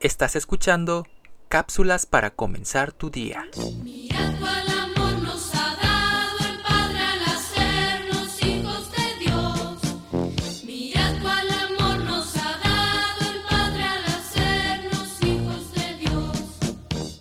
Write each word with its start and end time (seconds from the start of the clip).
Estás 0.00 0.36
escuchando 0.36 1.08
cápsulas 1.48 2.06
para 2.06 2.30
comenzar 2.30 2.92
tu 2.92 3.10
día. 3.10 3.46
Mira 3.82 4.32
cuál 4.38 4.68
amor 4.70 5.22
nos 5.24 5.52
ha 5.56 5.74
dado 5.74 6.38
el 6.48 6.62
Padre 6.62 7.00
al 7.00 7.22
hacernos 7.24 8.42
hijos 8.44 8.92
de 8.92 9.24
Dios. 9.24 10.62
Mira 10.64 11.18
cuál 11.20 11.48
amor 11.50 12.04
nos 12.04 12.36
ha 12.36 12.58
dado 12.62 13.32
el 13.32 13.42
Padre 13.42 13.82
al 13.82 14.04
hacernos 14.04 15.22
hijos 15.22 15.74
de 15.74 15.96
Dios. 15.96 17.18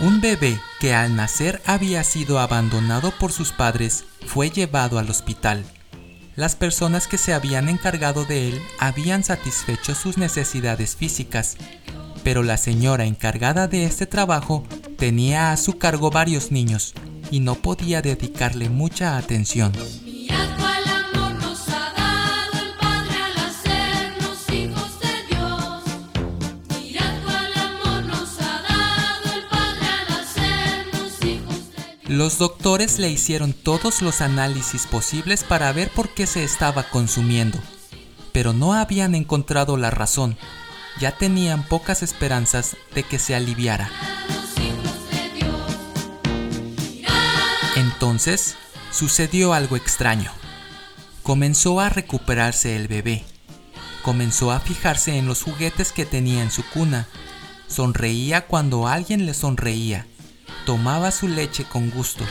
Un 0.00 0.20
bebé 0.20 0.60
que 0.78 0.92
al 0.92 1.16
nacer 1.16 1.62
había 1.64 2.04
sido 2.04 2.38
abandonado 2.38 3.12
por 3.12 3.32
sus 3.32 3.52
padres 3.52 4.04
fue 4.26 4.50
llevado 4.50 4.98
al 4.98 5.08
hospital. 5.08 5.64
Las 6.36 6.54
personas 6.54 7.06
que 7.06 7.18
se 7.18 7.34
habían 7.34 7.68
encargado 7.68 8.24
de 8.24 8.48
él 8.48 8.62
habían 8.78 9.24
satisfecho 9.24 9.94
sus 9.94 10.16
necesidades 10.16 10.96
físicas, 10.96 11.56
pero 12.22 12.42
la 12.42 12.56
señora 12.56 13.04
encargada 13.04 13.68
de 13.68 13.84
este 13.84 14.06
trabajo 14.06 14.64
tenía 14.96 15.52
a 15.52 15.56
su 15.56 15.78
cargo 15.78 16.10
varios 16.10 16.50
niños 16.50 16.94
y 17.30 17.40
no 17.40 17.54
podía 17.54 18.02
dedicarle 18.02 18.68
mucha 18.68 19.16
atención. 19.16 19.72
Los 32.10 32.38
doctores 32.38 32.98
le 32.98 33.08
hicieron 33.08 33.52
todos 33.52 34.02
los 34.02 34.20
análisis 34.20 34.86
posibles 34.88 35.44
para 35.44 35.72
ver 35.72 35.90
por 35.90 36.08
qué 36.08 36.26
se 36.26 36.42
estaba 36.42 36.82
consumiendo, 36.82 37.58
pero 38.32 38.52
no 38.52 38.74
habían 38.74 39.14
encontrado 39.14 39.76
la 39.76 39.90
razón. 39.90 40.36
Ya 40.98 41.12
tenían 41.12 41.62
pocas 41.62 42.02
esperanzas 42.02 42.76
de 42.94 43.02
que 43.02 43.18
se 43.18 43.34
aliviara. 43.34 43.90
Entonces 47.76 48.56
sucedió 48.90 49.52
algo 49.52 49.76
extraño. 49.76 50.32
Comenzó 51.22 51.80
a 51.80 51.88
recuperarse 51.88 52.76
el 52.76 52.88
bebé. 52.88 53.24
Comenzó 54.02 54.50
a 54.50 54.60
fijarse 54.60 55.16
en 55.16 55.26
los 55.26 55.42
juguetes 55.42 55.92
que 55.92 56.06
tenía 56.06 56.42
en 56.42 56.50
su 56.50 56.64
cuna. 56.64 57.06
Sonreía 57.68 58.46
cuando 58.46 58.88
alguien 58.88 59.26
le 59.26 59.34
sonreía. 59.34 60.06
Tomaba 60.66 61.10
su 61.10 61.28
leche 61.28 61.64
con 61.64 61.90
gusto. 61.90 62.24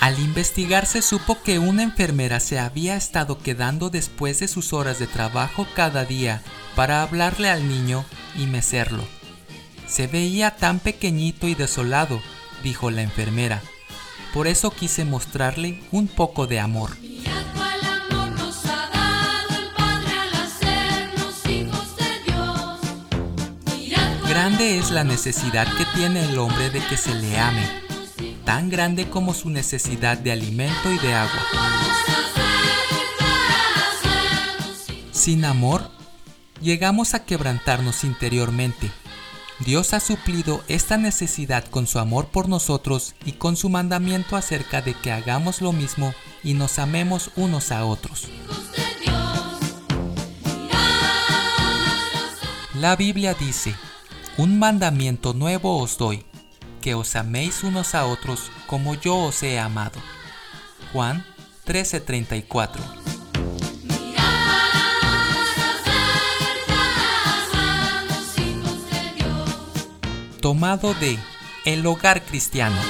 Al 0.00 0.18
investigar 0.18 0.86
se 0.86 1.02
supo 1.02 1.42
que 1.42 1.58
una 1.58 1.82
enfermera 1.82 2.40
se 2.40 2.58
había 2.58 2.96
estado 2.96 3.38
quedando 3.38 3.90
después 3.90 4.40
de 4.40 4.48
sus 4.48 4.72
horas 4.72 4.98
de 4.98 5.06
trabajo 5.06 5.66
cada 5.74 6.06
día 6.06 6.42
para 6.74 7.02
hablarle 7.02 7.50
al 7.50 7.68
niño 7.68 8.06
y 8.34 8.46
mecerlo. 8.46 9.04
Se 9.86 10.06
veía 10.06 10.56
tan 10.56 10.78
pequeñito 10.78 11.48
y 11.48 11.54
desolado, 11.54 12.22
dijo 12.62 12.90
la 12.90 13.02
enfermera. 13.02 13.60
Por 14.32 14.46
eso 14.46 14.70
quise 14.70 15.04
mostrarle 15.04 15.82
un 15.92 16.08
poco 16.08 16.46
de 16.46 16.60
amor. 16.60 16.96
Grande 24.26 24.78
es 24.78 24.90
la 24.92 25.04
necesidad 25.04 25.66
que 25.76 25.84
tiene 25.94 26.24
el 26.24 26.38
hombre 26.38 26.70
de 26.70 26.80
que 26.86 26.96
se 26.96 27.14
le 27.14 27.38
ame, 27.38 27.89
tan 28.44 28.70
grande 28.70 29.08
como 29.08 29.34
su 29.34 29.50
necesidad 29.50 30.18
de 30.18 30.32
alimento 30.32 30.92
y 30.92 30.98
de 30.98 31.14
agua. 31.14 31.46
Sin 35.12 35.44
amor, 35.44 35.90
llegamos 36.60 37.14
a 37.14 37.24
quebrantarnos 37.24 38.04
interiormente. 38.04 38.90
Dios 39.58 39.92
ha 39.92 40.00
suplido 40.00 40.64
esta 40.68 40.96
necesidad 40.96 41.66
con 41.66 41.86
su 41.86 41.98
amor 41.98 42.28
por 42.28 42.48
nosotros 42.48 43.14
y 43.26 43.32
con 43.32 43.56
su 43.56 43.68
mandamiento 43.68 44.36
acerca 44.36 44.80
de 44.80 44.94
que 44.94 45.12
hagamos 45.12 45.60
lo 45.60 45.72
mismo 45.72 46.14
y 46.42 46.54
nos 46.54 46.78
amemos 46.78 47.30
unos 47.36 47.70
a 47.70 47.84
otros. 47.84 48.28
La 52.74 52.96
Biblia 52.96 53.34
dice, 53.34 53.74
un 54.38 54.58
mandamiento 54.58 55.34
nuevo 55.34 55.76
os 55.76 55.98
doy, 55.98 56.24
que 56.80 56.94
os 56.94 57.14
améis 57.14 57.62
unos 57.62 57.94
a 57.94 58.06
otros 58.06 58.50
como 58.66 58.94
yo 58.94 59.16
os 59.16 59.42
he 59.42 59.58
amado. 59.58 60.00
Juan 60.92 61.24
13:34 61.66 62.80
Los 68.08 68.38
hijos 68.38 68.90
de 68.90 69.14
Dios. 69.14 70.40
Tomado 70.40 70.94
de 70.94 71.18
El 71.64 71.86
Hogar 71.86 72.22
Cristiano. 72.24 72.80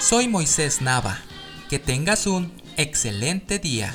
Soy 0.00 0.28
Moisés 0.28 0.82
Nava. 0.82 1.18
Que 1.70 1.78
tengas 1.78 2.26
un 2.26 2.52
excelente 2.76 3.58
día. 3.58 3.94